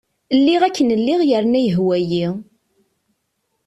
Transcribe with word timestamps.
Lliɣ 0.37 0.61
akken 0.67 0.95
lliɣ 0.99 1.21
yerna 1.29 1.59
yehwa-iyi. 1.61 2.27